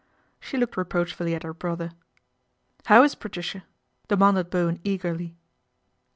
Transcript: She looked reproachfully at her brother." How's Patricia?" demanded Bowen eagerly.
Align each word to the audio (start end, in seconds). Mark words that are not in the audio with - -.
She 0.39 0.57
looked 0.57 0.77
reproachfully 0.77 1.35
at 1.35 1.43
her 1.43 1.53
brother." 1.53 1.91
How's 2.87 3.13
Patricia?" 3.13 3.65
demanded 4.07 4.49
Bowen 4.49 4.79
eagerly. 4.83 5.35